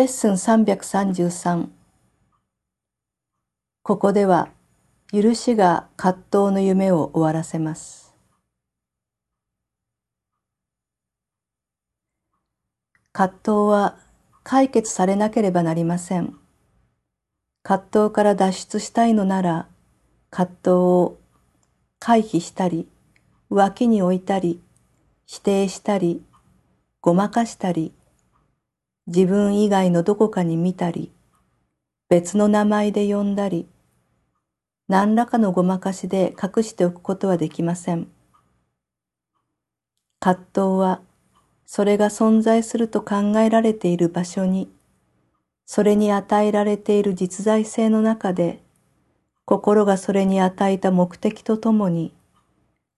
[0.00, 1.68] レッスン333
[3.82, 4.48] ここでは
[5.12, 8.14] 許しが葛藤の夢を終わらせます。
[13.12, 13.98] 葛藤は
[14.42, 16.34] 解決されなければなりません。
[17.62, 19.68] 葛藤から脱出したいのなら
[20.30, 21.18] 葛藤を
[21.98, 22.88] 回避したり
[23.50, 24.62] 脇に置いたり
[25.26, 26.22] 否定したり
[27.02, 27.92] ごまかしたり
[29.12, 31.10] 自分以外のどこかに見たり、
[32.08, 33.66] 別の名前で呼んだり、
[34.86, 38.06] 何らかのごまかしで隠しておくことはできません。
[40.20, 41.00] 葛藤は、
[41.66, 44.70] それが存在すると考えられている場所に、
[45.66, 48.62] それに与えられている実在性の中で、
[49.44, 52.14] 心がそれに与えた目的とともに、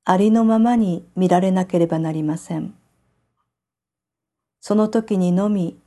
[0.05, 2.75] ありのままに見られなければなりません。
[4.61, 5.79] その時にのみ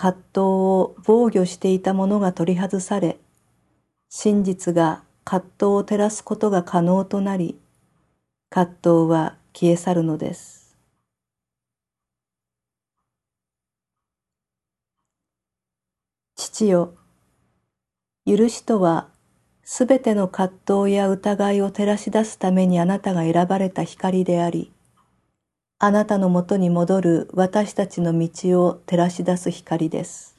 [0.00, 3.18] 葛藤を防御していたものが取り外され、
[4.08, 7.60] 真実が葛藤を照らすことが可能となり、
[8.48, 10.74] 葛藤は消え去るのです。
[16.36, 16.94] 父よ、
[18.24, 19.10] 許しとは、
[19.64, 24.72] すべての葛藤や疑いを照らし出すためにあなたが選ばれた光であり、
[25.82, 30.36] あなたのもとに戻る私たちの道を照らし出す光です。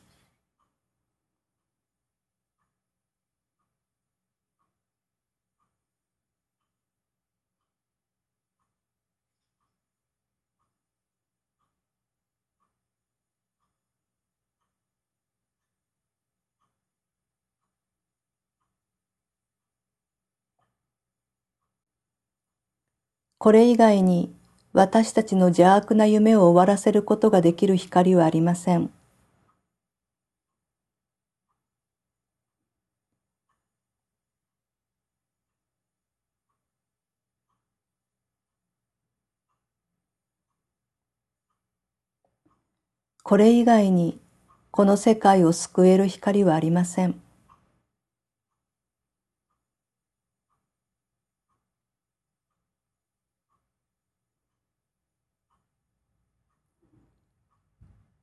[23.39, 24.33] これ以外に
[24.73, 28.89] 私たちの邪悪な夢を終わらせることができる光はありません。
[43.23, 44.19] これ以外に
[44.71, 47.21] この世界を救える光はありません。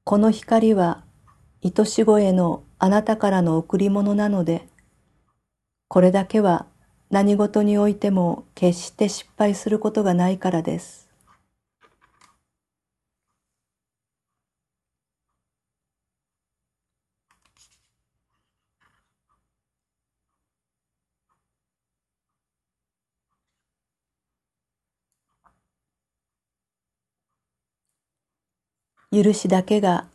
[0.09, 1.05] この光は
[1.63, 4.67] 愛し子へのあなたからの贈り物なので、
[5.87, 6.65] これだけは
[7.11, 11.08] 何事においても決して失敗することがないからです。
[29.11, 30.07] 許しだけが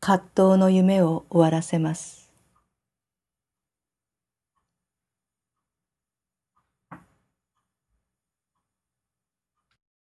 [0.00, 2.23] 葛藤の夢を終わらせます。